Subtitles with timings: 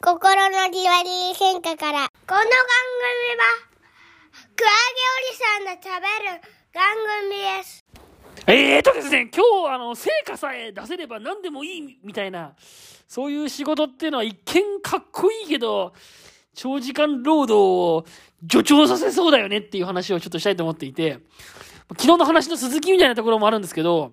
[0.00, 2.08] 心のじわり変化から。
[2.08, 2.46] この番組
[3.34, 3.42] は、
[4.54, 6.40] クワゲおじさんの食べる
[6.72, 6.94] 番
[7.26, 7.84] 組です。
[8.46, 12.54] えーとですね、今日、あの、成果さえ出せれば何でもいいみたいな、
[13.08, 15.92] そういう仕事っていうのは一見かっこいいけど、
[16.54, 18.04] 長時間労働を
[18.48, 21.18] 助長させそうだよねっていう話をちょっとしたいと思っていて、
[21.98, 24.12] 昨日の話の続きみたいなところもあるんですけど、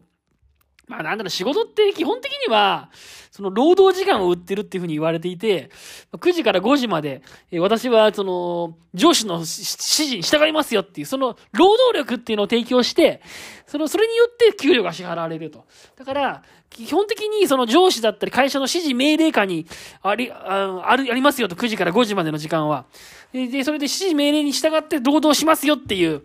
[0.87, 2.89] まあなんだろう、仕事って基本的には、
[3.35, 5.69] その労働時間を売ってるっていうふうに言われていて、
[6.13, 7.21] 9時から5時まで、
[7.59, 13.21] 私はその、上司の指示に従いますよっていう、その労働力っていうのを提供して、
[13.67, 15.65] その、それによって給料が支払われると。
[15.97, 19.65] だから、基本的にその上司だったり会社の指示命令下に
[20.01, 22.85] あり、ああ、りますよと、9時から5時までの時間は。
[23.33, 26.23] でそれで指示命令に従って労働しますよっていう、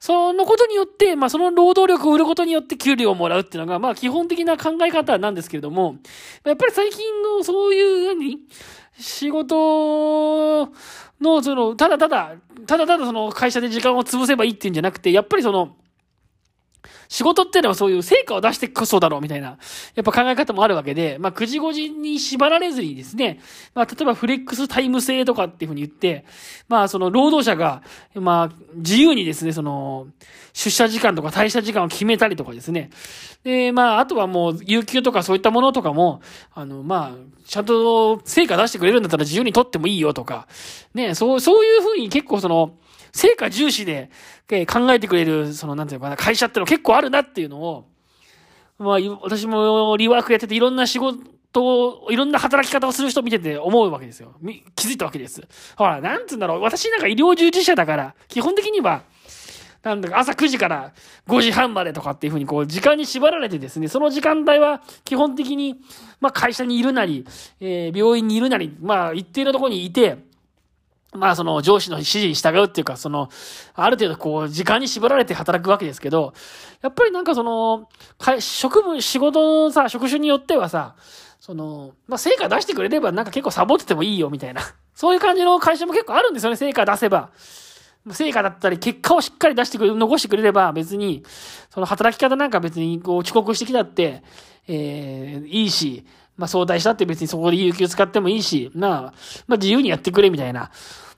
[0.00, 5.96] そのことによって、まあその労働力を売ることによって給料をもらうっていうのが、まあ基本的な考え方なんですけれども、
[6.50, 8.38] やっぱり最近のそういう、何？
[8.98, 10.70] 仕事
[11.20, 12.34] の、その、ただただ、
[12.66, 15.76] ただただその会社で時間を潰せばいいっていうんじゃなくて、やっぱりその、
[17.08, 19.58] 仕事っていうのはそういう成果を出してこそだろうみたいな、
[19.94, 23.40] やっぱ考え方もあるわけで、まあ9時5時に縛られずにですね、
[23.74, 26.24] まあ例えばフレックスタイム制とかっていうふうに言って、
[26.68, 27.82] まあその労働者が、
[28.14, 30.08] まあ自由にですね、その、
[30.52, 32.90] 出社時間とか退社時間を決めたりとかですね。
[33.44, 36.20] で、まああとはもう有給とかそういったものとかも、
[36.54, 40.48] あの、まあ、ちゃんと成果出してくれるんだったら自由に取ってもいいよとか、
[40.94, 42.72] ね、そう、そういうふうに結構その、
[43.12, 44.10] 成果重視で、
[44.50, 47.88] えー考えてくれる、その、なんていうのかな、会社っての結構あるなっていうのを、
[48.78, 51.24] まあ、私もリワークやってていろんな仕事
[51.64, 54.34] を、いろんな働き方をする人を見てて思うわけですよ。
[54.74, 55.42] 気づいたわけです。
[55.76, 59.02] ほら、なんつうんだろう、私なんか医療従事者だから、基本的には、
[59.86, 60.92] なんだか朝9時から
[61.28, 65.76] 5時半までとかっていうふうにこう時間に縛られてですね、その時間帯は基本的に、
[66.20, 67.24] まあ会社にいるなり、
[67.60, 70.25] えー病院にいるなり、まあ一定のところにいて、
[71.12, 73.28] まあその上司の指示に従うっていうか、その、
[73.74, 76.34] ある程度こう時間に縛られて働くわけですけど、
[76.82, 77.88] やっぱりなんかその、
[78.40, 80.96] 職務、仕事のさ、職種によってはさ、
[81.40, 84.62] その、まあ成果出してくれればなんか結構サボっててもいいよみたいな。
[84.94, 87.30] そういう感じの会社も結構あるんですよね、成果出せば。
[88.12, 91.24] 成果だったり、結果をしっかり出してくれ、残してくれれば別に、
[91.70, 94.22] その働き方なんか別にこう遅刻してきたって、
[94.68, 96.04] えー、いいし、
[96.36, 99.00] まあ相対したって別にそこで有給使ってもいいし、まあ、
[99.46, 100.70] まあ自由にやってくれみたいな。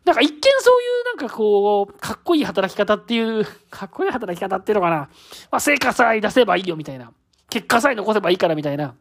[0.04, 0.86] なんか一見そうい
[1.16, 4.96] うなんかこう、かっこいい働き方っていう、 かっこいい働き方っていうのかな。
[4.96, 5.08] ま
[5.52, 7.12] あ成果さえ出せばいいよみたいな。
[7.50, 8.94] 結果さえ残せばいいからみたいな。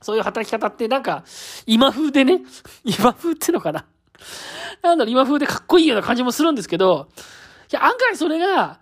[0.00, 1.24] そういう働き方ってなんか、
[1.66, 2.42] 今風でね、
[2.84, 3.84] 今風ってのかな。
[4.82, 7.08] なんだろ、今風でかっこいいような感じもするんですけど、
[7.70, 8.80] いや、案外それが、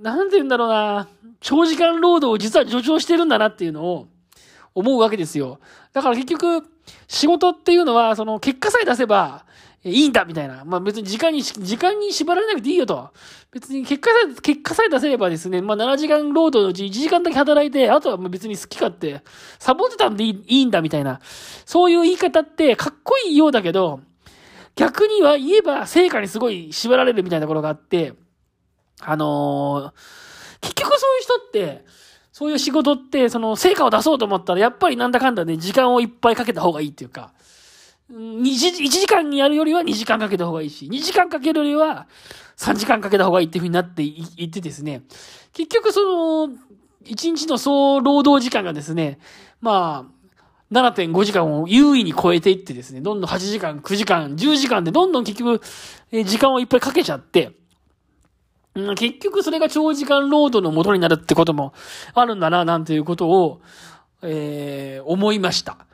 [0.00, 1.08] なんて言うんだろうな、
[1.40, 4.08] 長時間労働を実は助長してるんだなっていうのを
[4.74, 5.58] 思うわけですよ。
[5.92, 6.66] だから結局、
[7.08, 9.44] 仕事っていうのは、その結果さえ出せば
[9.82, 10.64] いいんだみたいな。
[10.64, 13.10] まあ別に時間に、時間に縛られなくていいよと。
[13.50, 19.22] 別に結果さえ、結果さえ出せればですね、まあ7時間労働のうち1時間だけ働いて、あとは別に好き勝手、
[19.58, 21.20] サボってたんでいいいいんだみたいな。
[21.64, 24.00] そういう言い方ってかっこいいようだけど、
[24.76, 28.14] 逆には言えば成果にすごい縛られるみたいなところがあって、
[29.00, 30.30] あのー
[30.60, 31.84] 結局そういう人って、
[32.40, 37.34] そういう仕事って、その成果を出そうと思ったら、やっぱりなんだかんだね、時間をいっぱいかけた方がいいっていうか、
[38.10, 42.06] 1, 時間にやるよりは2時間かけた方がいいし、2時間かけるよりは
[42.56, 45.02] 3時間かけた方がいいっていう風になっていってですね、
[45.52, 46.54] 結局その、
[47.04, 49.18] 1日の総労働時間がですね、
[49.60, 55.60] まあ、7.5時間を優位に超えていってですね、どんどん8時間、9時間、10時間でどんどん結局、
[56.24, 57.59] 時間をいっぱいかけちゃって、
[58.74, 61.74] 結局それが長時間労働の元になるってことも
[62.14, 63.60] あるんだな、なんていうことを、
[64.22, 65.86] えー思いました。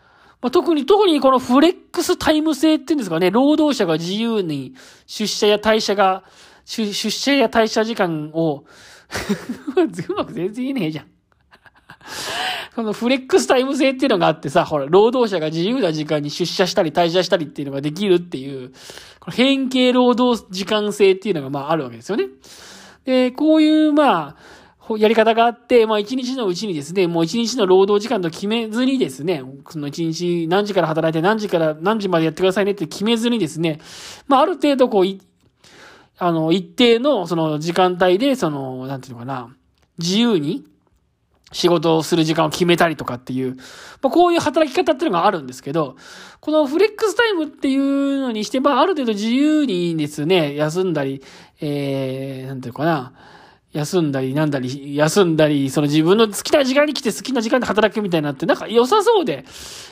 [0.43, 4.75] まあ、特に、特にこのフレックスタイム制っていうんですかね、労働者が自由に
[5.07, 6.25] 出社や退社が、
[6.65, 8.65] 出社や退社時間を、
[10.09, 11.16] うまく全然言えねえじゃん。
[12.77, 18.69] このフレックスタイム制っていうのがあってさ、ほら、労働者が自由な時間に出社したり退社したりっていうのができるっていう、
[19.19, 22.27] この変形労働時間制っていうのがまああるわけですよね。
[23.07, 24.37] で、こういうま
[24.89, 33.81] あ、やり方があって、まあ一日のうちにですね、もう一日の労働時間と決めずにですね、その一日何時から働いて何時から何時までやってくださいねって決めずにですね、
[34.29, 35.07] まあある程度こう、
[36.19, 39.49] あの、一定のその時間帯で、その、なんていうのかな、
[39.97, 40.67] 自由に
[41.53, 43.57] 仕事をする時間を決めたりとかっていう、
[44.03, 45.97] まあ、こういう働き方っていうのがあるんですけど、
[46.41, 51.23] このフレックスタイムっていうのにして、まあ、ある程度自由にですね、休んだり、
[51.61, 53.13] えー、なんていうかな、
[53.73, 59.45] 休んだり、なんだり、休んだり、その自分の好きな時間に来て好きな時間で働くみたいになって、なんか良さそうで、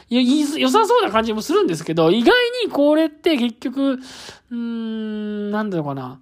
[0.08, 2.32] 良さそうな感じもするんですけど、意外
[2.64, 6.18] にこれって結局、うーん、なんだろうかな。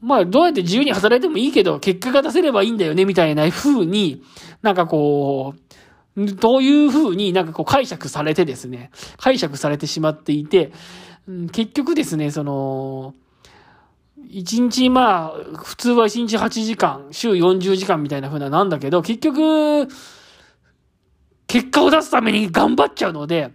[0.00, 4.22] まあ、どうやって自由に働いてもいいけど、結果が出せればいいんだよね、みたいな風に、
[4.62, 5.54] なんかこ
[6.16, 10.72] う、どういう風になんかこう解釈されてですね、解釈されてしまっていて、
[11.52, 13.14] 結局ですね、その、
[14.28, 19.88] 一日まあ、普通は一日8時間、週40時間みたいな風ななんだけど、結局、
[21.46, 23.50] 結果を出すために頑張っちゃうので、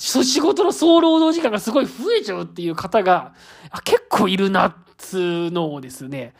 [0.00, 3.34] 仕事の総労働時間がすごい増えちゃうっていう方が、
[3.84, 6.32] 結構いるなっつうのをですね、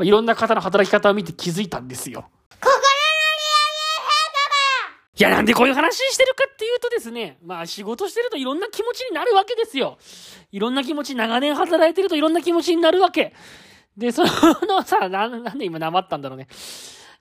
[0.00, 2.28] いろんな方の働き方を見て気づいたんですよ。
[5.18, 9.98] いや、なんでこういう話してるかっていうとですね、まあ仕事してるといろんな気持ちになるわけですよ。
[10.50, 13.32] いろんな気持ち、長年働いてるといろんな気持ちになるわけ。
[13.96, 16.48] で、そのさ、ななんで今なまったんだろうね。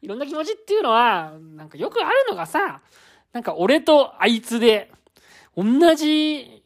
[0.02, 2.82] いろんな気持ちっていうのは、なんかよくあるのがさ、
[3.34, 4.92] なんか俺とあいつで、
[5.56, 6.64] 同じ、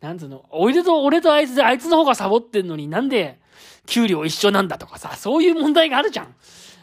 [0.00, 3.40] なんつうの、俺と俺とあいつであいつの方がサボってんのになんで
[3.86, 6.34] 給料一緒なんだとかさ、そういう問題があるじゃん。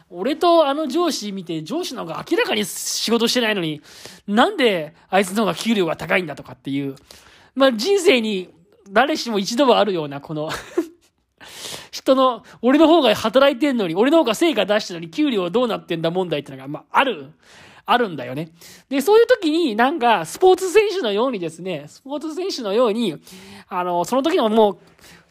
[0.08, 3.80] 俺とあの上司見て、上司の方が明らかに仕事してないのに、
[4.26, 6.96] なんであいつの方が給料が高いんだとかっていう。
[7.54, 8.50] まあ、人生に
[8.90, 10.50] 誰しも一度はあるような、この
[11.90, 17.32] 人の、俺の方が働いてんのに、俺の方が成果出してるのに、給料はどうなってんだ問題ってのが、まあ、ある。
[17.86, 18.50] あるんだよね。
[18.88, 23.16] で、そういう時になんか、スポーツ選手のようにですね、スポーツ選手のように、
[23.68, 24.78] あの、その時のもう、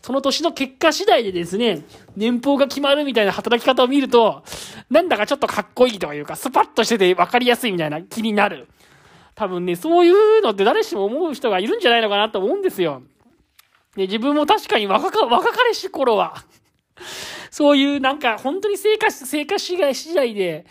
[0.02, 1.84] その年の結果次第でですね、
[2.16, 4.44] 年俸が決まるみたいな働き方を見ると、
[4.90, 8.68] なんだかちょっとかっこいいというか、スパッとしてて分かりやすいみたいな気になる。
[9.34, 13.02] 多分ね、そういうのって誰しも思う人がいるんじゃないのかなと思うんですよ。
[13.96, 16.36] で、自分も確かに若か、若かりし頃は、
[17.50, 20.66] そういうなんか本当に生活、生活次第次第で、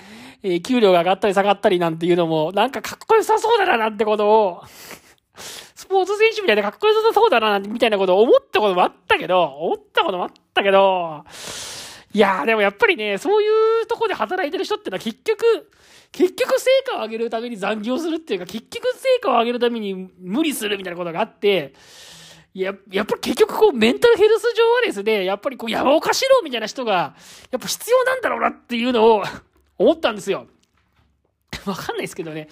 [0.47, 4.63] えー、給料が上がったり下がったりなんていうのも、なんかかっこよさそうだななんてことを、
[5.75, 11.25] スポーツ選手みたいでかっこよさそうだななんて、みたいなことを思ったこともあったけど、思ったこともあったけど、
[12.13, 13.47] いやーでもやっぱりね、そうい
[13.83, 15.71] うとこで働いてる人ってのは結局、
[16.13, 21.73] 結局成果を上げるために残業するっていうか、結局成果を上げるために無理するみたいなことがあって、
[22.53, 27.17] や、やっぱり結局こうメンタルヘルス上はですね、やっぱりこう山岡四郎みたいな人が、
[27.51, 29.25] やっぱ必要なんだろうなっていうのを
[29.79, 30.47] 思ったんですよ。
[31.67, 32.49] わかんないですけどね。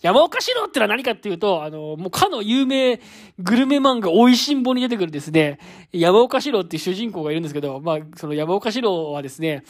[0.00, 3.00] 山岡四郎ってのは何かっていうと、あの、もうかの有名
[3.38, 5.58] グルメ漫画、美味しんぼに出てくるですね、
[5.92, 9.64] 山岡四郎っていう主人公がいるんですけど、まあ、その山岡四郎はですね、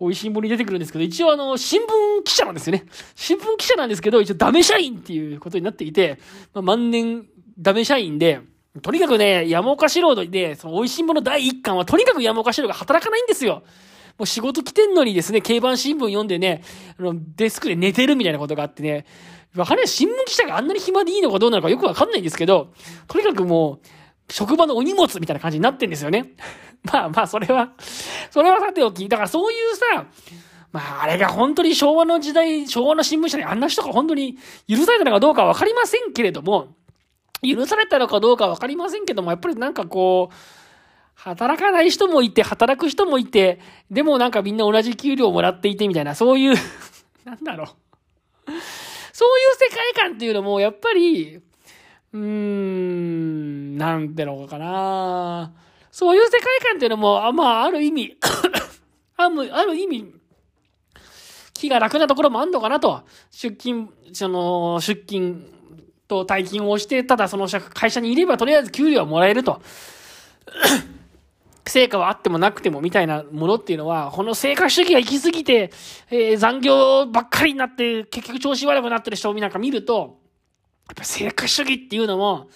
[0.00, 2.84] 美味しんぼに出てくるんですけど、一応あの、新聞記者なんですよね。
[3.14, 6.18] 新聞記者なんですけど、一応ダメ社員っていうことになっていて、
[6.52, 7.26] まあ、万年
[7.58, 8.40] ダメ社員で、
[8.82, 13.62] とにかくね、山岡四郎で、その美味しんぼの第一巻は、とにかく山岡四郎が働かないんですよ。
[14.18, 16.62] もう仕事来てんのにですね、競馬新聞読んでね、
[16.98, 19.04] あの、デスクで寝てるみたいなことがあってね、
[19.54, 19.88] わかんない。
[19.88, 22.72] 新聞記者があんなに暇でいいのかどうなのかよくわかんないんですけど、
[23.08, 23.80] とにかくも
[24.28, 26.32] う、職場のお荷物みたいな感じになってんですよね。
[26.84, 27.72] まあまあ、それは、
[28.30, 30.06] それはさておき、だからそういうさ、
[30.72, 34.36] まあ、あれが本当に昭和の時代、昭和の新聞社にあんな人が本当に
[34.68, 36.68] 許されたのかどうかわかりませんけれども、
[37.42, 40.34] 許されたのかどうかわかりませんけども、やっぱりなんかこう、
[41.16, 43.58] 働かない人もいて、働く人もいて、
[43.90, 46.54] でもなんかみんな同じ給料をもらっていてみたいな、そういう
[47.24, 48.52] なんだろう
[49.12, 51.40] そういう世界観っていうのも、やっぱり、
[52.12, 55.52] うーん、なんてのかな
[55.90, 58.18] そういう世界観っていうのも、あまあ、ある意味
[59.16, 60.12] ある、ある意味、
[61.54, 63.02] 気が楽なところもあんのかなと。
[63.30, 65.46] 出勤、その、出勤
[66.06, 69.62] と退勤をして、ただその会社にいればとりあえず給料はもらえると。
[71.76, 75.70] 成果はあってもなくてもみたいなものっていうのは、この成果主義が行き過ぎて、
[76.10, 80.18] えー、残業ばっかりになって、結局調子悪くなってる人をなんか見ると、
[80.88, 82.48] やっぱ成果主義っていうのも、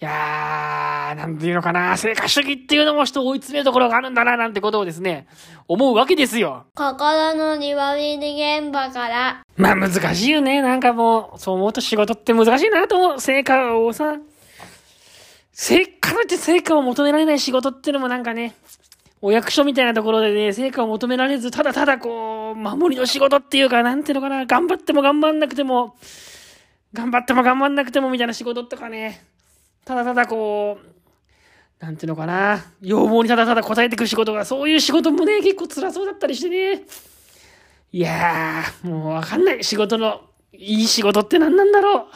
[0.00, 5.26] いやー、なんていうのかな、成果主義っていうのも人を追い詰めるところがあるんだな、なんてことをですね、
[5.66, 6.66] 思うわけですよ。
[6.76, 9.42] 心の庭見現場から。
[9.56, 10.62] まあ難しいよね。
[10.62, 13.20] なんかもう、そう思うと仕事って難しいなと思う。
[13.20, 14.18] 成果をさ、
[15.54, 18.56] 成果って成果を求められない仕事ってのもなんかね、
[19.22, 25.96] お役所みたいなところでね、成果を求められず、ただただこう、守りの仕事っていうか、なんていうのかな、頑張っても頑張んなくても、
[26.92, 29.24] 頑張っても頑張んなくてもみたいな仕事とかね、
[29.84, 36.82] ただただこう、なんていうのかな、要望にただただ答えていく仕事が、そういう仕事もね、結構辛そうだったりしてね。
[37.92, 39.62] いやー、もうわかんない。
[39.62, 42.06] 仕事の、いい仕事って何なんだろう。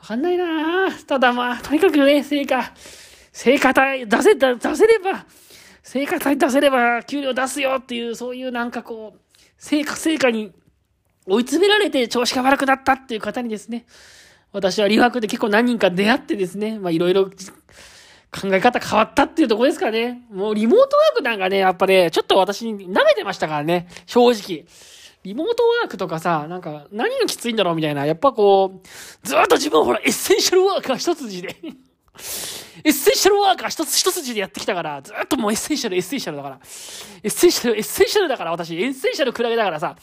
[0.00, 2.72] わかんないなただまあ、とにかくね、成果、
[3.32, 5.26] 成果体出せ、出せれば、
[5.82, 9.20] 成果さえ出せれば給料出すよっていう、そういうなんかこう、
[9.58, 10.52] 成果成果に
[11.26, 13.84] 追い詰められて調子が悪くなったっていう方にですね、
[14.52, 20.22] 私は留学で結構何人か出会ってですね、まあいろいろ考え方変わったっていうとこですかね。
[20.30, 24.64] もうリモートワークなんかね、やっぱね、ちょっと私に舐めてましたからね、正直。
[25.22, 28.06] リモートワークとかさ、なんか何がきついんだろうみたいな。
[28.06, 31.56] やっぱこう、ずっと自分ほらエッセンシャルワーカー一筋で
[32.84, 36.56] エッセンシャルワーカー一つ一筋でやってきたから、ずっともうエッセンシャル、エッセンシャルだから。
[36.56, 36.60] エ
[37.28, 39.96] ッセンシャル、エッセンシャルだから私、エッセンシャルクラゲだからさ、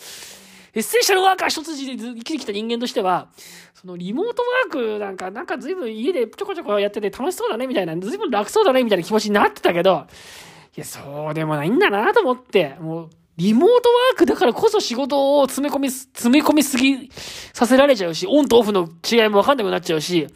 [0.73, 3.29] エッセンシャルワーカー一筋で生きてきた人間としては、
[3.73, 10.05] そのリモートワークなんか、なんか随分家でちょこちょこやってて楽しそうだねみたいな、随分楽そうだねみたいな気持ちになってたけど、
[10.75, 17.09] いや、そうでもないんだなと思って、もう、リモートワークだからこそ仕事を詰め込み、詰め込みすぎ
[17.53, 20.27] させられちゃうし、オンとオフの違いもわかんなくなっちゃうし、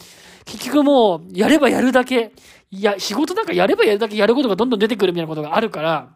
[0.45, 2.31] 結局もう、やればやるだけ、
[2.69, 6.09] いや、仕事なんかやればやるだけやることがどんどん出てくるみたいなことがあるから、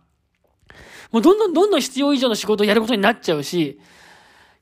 [1.12, 3.80] もうどんどんどんどん必要以上の仕事をやることになっちゃうし、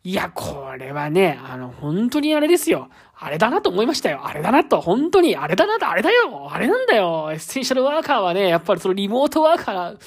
[0.06, 2.90] いや、これはね、あの、本当にあれですよ。
[3.18, 4.26] あれだなと思いましたよ。
[4.26, 6.50] あれだなと、本当に、あれだなと、あれだよ。
[6.52, 7.30] あれなんだよ。
[7.32, 9.98] エッセンシャルワーカーはね、やっぱりそのリモートワーカー、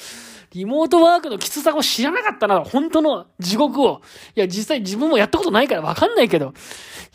[0.56, 4.00] リモートワークのきつさを知らなかったな、本当の地獄を。
[4.34, 6.54] いや、実際自分もやったことないからわかんないけど。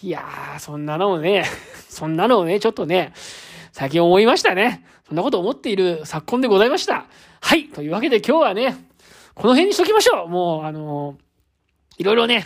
[0.03, 1.45] いやー、そんなのをね、
[1.89, 3.13] そんなのをね、ちょっとね、
[3.71, 4.85] 最近思いましたね。
[5.07, 7.07] そんなこと思っている昨今でございました。
[7.41, 7.69] はい。
[7.69, 8.77] というわけで今日はね、
[9.33, 10.29] この辺にしときましょう。
[10.29, 12.45] もう、あのー、いろいろね、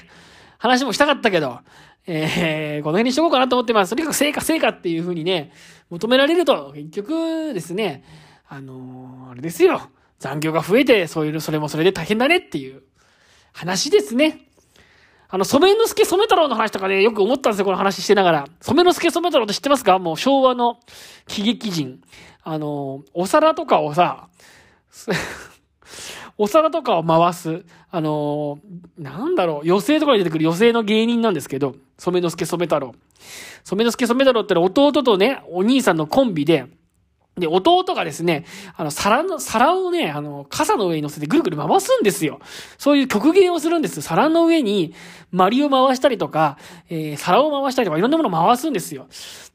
[0.60, 1.60] 話もしたかったけど、
[2.08, 3.90] えー、この辺にしとこうかなと思ってます。
[3.90, 5.52] とにかく成果成果っていう風にね、
[5.90, 8.06] 求められると、結局ですね、
[8.48, 9.90] あのー、あれですよ。
[10.20, 12.84] 残業が増えて、そういう、それもそれで大変だねっていう
[13.54, 14.48] 話ですね。
[15.28, 18.46] あの、染之助染太郎の話とかね、よく思ったんですよ、この話してながら。
[18.62, 20.00] 染之助染太郎って知ってますか？
[20.00, 20.80] もう昭和の
[21.28, 22.02] 喜劇人。
[22.44, 24.30] あの、お皿とかをさ、
[26.38, 28.60] お皿とかを回す、あの、
[28.98, 32.94] なんだろう、余生とかに出てくる余生の芸人なんですけど、染之助染太郎。
[33.64, 36.66] 染之助染太郎ってのは弟とね、お兄さんのコンビで、
[37.38, 38.46] で、弟がですね、
[38.78, 42.40] あの、皿の、皿をね、あの、傘の上に乗せてぐるぐる回すんですよ。
[42.78, 44.02] そういう曲芸をするんです。
[44.02, 44.94] 皿の上に、
[45.32, 46.58] マリを回したりとか、
[46.90, 49.08] えー、皿を回したりとか、いろんなものを回すんですよ。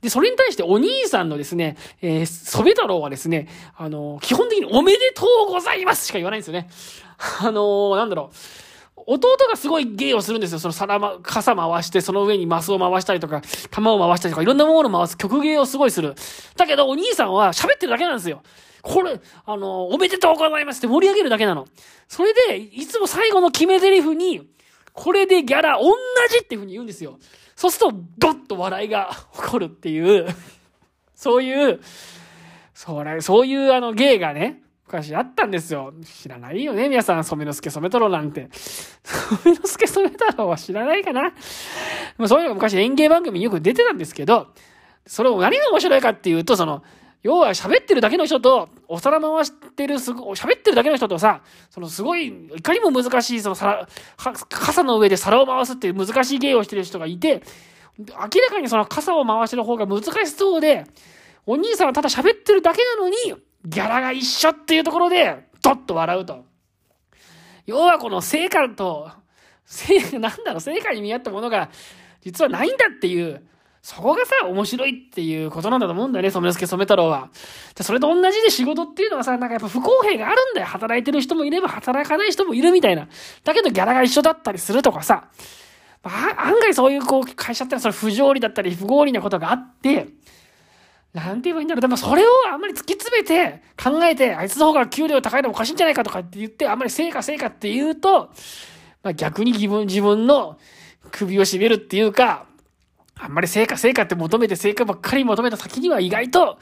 [0.02, 6.68] で、それに対してお兄さんのですね、えー、ソベ太郎はですね、あの、基本的におめでとうございますしか言わないんですよね。
[7.40, 8.70] あのー、なんだろう。
[9.07, 10.59] 弟がすごい芸をするんですよ。
[10.59, 16.14] その皿ま、傘回して、その上にマスを回したりとか、玉を回したりとか、いろんなものを回す曲芸をすごいする。
[16.57, 18.42] だけど、お兄さんは喋ってるだけなんですよ。
[18.83, 21.66] これ、あの、おめでとうございますって盛り上げるだけなの。
[22.09, 24.49] それで、いつも最後の決め台詞に、
[24.92, 25.92] これでギャラ同
[26.30, 27.19] じっていう風に言うんですよ。
[27.54, 30.26] そうすると、ドッと笑いが 起こるっていう
[31.21, 31.80] そういう、
[32.73, 35.92] それ、そういうあの芸がね、昔あったんですよ。
[36.04, 37.23] 知らないよね、皆さん。
[37.23, 38.49] 染之助染太郎なんて。
[39.44, 41.32] 染之助染太郎は知らないかな。
[42.18, 44.49] まあ、そういうのが昔演芸番組によく出てたんですけど、
[45.06, 46.82] それを何が面白いかっていうと、その、
[47.23, 53.87] 要は喋ってるだけの人と、お皿回してるすご、喋ってるだけの人とさ、そのすごい、いかにも難しい、その皿、
[54.49, 57.42] 傘の上で皿を回すっていう難しい芸をしてる人がいて、
[57.99, 60.85] 明らかにその傘を回してる方が難しそうで、
[61.47, 63.14] お兄さんはただ喋ってるだけなのに、
[63.64, 66.45] ギャラが一緒っていうところで、ドッと笑うと。
[67.67, 69.11] 要はこの成果と、
[69.64, 71.71] 成、なんだろう、成果に見合ったものが、
[72.23, 73.47] 実はないんだっていう、
[73.83, 77.31] そこがさ、面白いっていうことなんだと思うんだよね、染之助染太郎は。
[77.75, 80.67] で、それと同じで仕事っていうのはさ、なんかやっぱ不公平があるんだよ。
[80.67, 83.09] 働いてる人もいれば働かない人もいるみたいな。
[83.43, 85.29] だけどギャラが一緒だったりするとかさ、
[86.02, 90.09] まあ、案外そういうこう会社ってのはそれ不条理だったり不合理なことがあって、
[91.12, 91.81] なんて言えばいいんだろう。
[91.81, 98.31] でもそれをあんまり突き詰めて考えて、あいつの方が給料高いのおかしいんじゃないかとかって言って、あんまり成果成果って言うと、
[99.02, 100.57] まあ逆に自分、自分の
[101.11, 102.47] 首を絞めるっていうか、
[103.19, 106.59] あんまり成果成果って求めて成果ばっかり求めた先には意外と、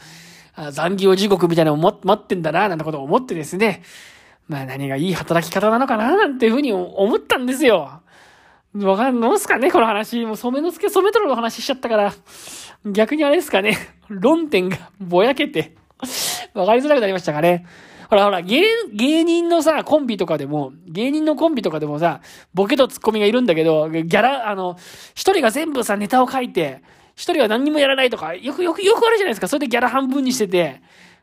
[0.55, 3.83] あ残業地獄みたいなのを待ってんだな、なんてことを思ってですね。
[4.49, 8.01] まあ何がいい働き方なのかな、なんていうふうに思ったんですよ。
[8.75, 10.25] わかん、なんすかね、この話。
[10.25, 12.15] もう染之助染太郎の話しちゃったから。
[12.85, 13.77] 逆にあれですかね。
[14.09, 15.75] 論点がぼやけて、
[16.55, 17.67] わかりづらくなりましたかね。
[18.09, 22.21] ほらほら、芸、芸人のさ、コンビとかでも、芸人のコンビとかでもさ、
[22.55, 24.77] ボケとツッコミがいるんだけど、ギャラ、あの、
[25.15, 26.83] 一人が全部さ、ネタを書いて、
[27.15, 29.49] 一人は何にもやらないとか、よくよくよくあるじゃないですか。
[29.49, 30.81] それでギャラ半分にしてて、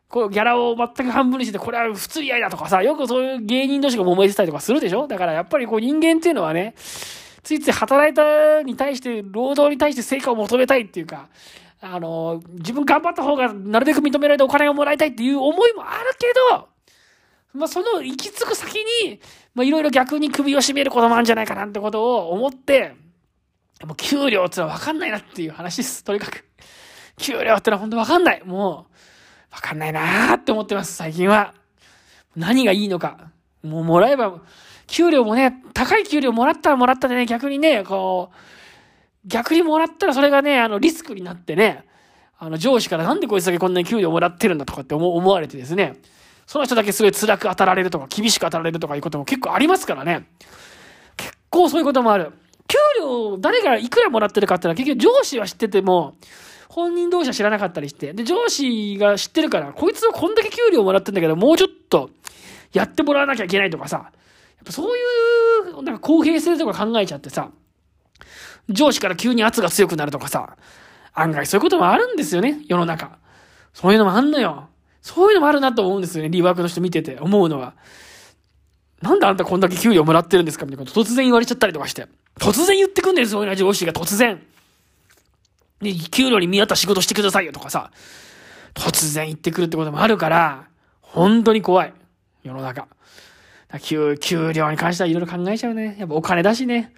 [0.10, 6.76] こう、ギャラを全く半分にしてて、これは普通嫌いだとかさ、よくそういう芸人同士が揉めてたりとかするでしょだからやっぱりこう人間っていうのはね、
[7.46, 11.30] ついつい働いたに対して、労働に対して成果を求めたいっていうか、
[11.80, 16.68] あの、自分頑張った方がなるべく認められてお金をもらいたいっていう思いもあるけど、
[17.54, 19.20] まあ、その行き着く先に、
[19.54, 22.96] まあ、いろいろ逆に首を絞めることもあるんじゃないかなってことを思って、
[23.84, 26.04] もう給料ってのは分かんないなっていう話です。
[26.04, 26.44] とにかく。
[27.18, 28.44] 給料ってのは本当分かんない。
[28.44, 28.88] も
[29.52, 31.54] う、分かんないなーって思ってます、最近は。
[32.36, 33.30] 何がいいのか。
[33.62, 34.42] もうもらえば、
[34.88, 38.36] 給料もね、高い給料もらったらもらったでね、逆にね、こう、
[39.28, 41.84] 逆にもらったらそれがね、あの、リスクになってね、
[42.38, 45.96] あの、上司からなんでこいつだけこんなに給料もらってるんだとかって思われてですね、
[46.46, 50.28] その人だけすごい辛く当たられるとか、厳しく当たられるとかいうことも結構ありますからね。
[51.18, 52.32] 結構そういうこともある。
[52.68, 56.16] 給料、誰がいくらもらってるかってのは結局上司は知ってても、
[56.70, 62.10] 本人同士は知らなかったりして、で、上司が知ってるから、こいつはこんだけ給料もらってんだけど、もうちょっと
[62.74, 64.12] やってもらわなきゃいけないとかさ、
[64.72, 65.02] そうい
[65.72, 67.50] う、なんか公平性とか考えちゃってさ、
[68.70, 70.58] 上司から急に圧が強くなるとかさ、
[71.14, 73.18] 案外そういうこともあるんですよね、世の中。
[73.74, 74.70] そういうのもあんのよ。
[75.02, 77.74] そういうのもあるなと思うんですよね、リワークの人見てて思うのは。
[79.02, 82.08] なんであんたこんだけ給料もらってるんですかみたいなこと突然言われちゃったりとかして。
[82.40, 84.42] 突然言ってくんですよ、そういうな上司が突然。
[85.82, 87.92] で、給料に見合った仕事してくださいよとかさ。
[88.74, 90.68] 突然言ってくるってこともあるから、
[91.02, 91.94] 本当に怖い。
[92.44, 92.88] 世の中。
[93.82, 95.96] 給、給料に関してはいろいろ考えちゃうね。
[96.00, 96.94] やっぱお金だしね。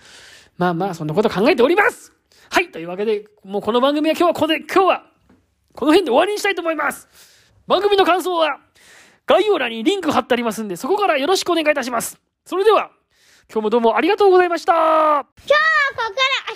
[0.57, 2.12] まあまあ、そんなこと考えております
[2.50, 5.03] はいというわけで、もうこの番組は今日はここで、今日は、
[5.74, 7.07] この辺で終わりにしたいと思います
[7.67, 8.59] 番組の感想は、
[9.25, 12.19] 概要欄にリンク貼ってありますんで、そこからよろしくお願いいたします。
[12.45, 12.91] それでは、
[13.51, 15.27] 今日もどうもありがとうございました今日はこ
[15.95, 16.47] こから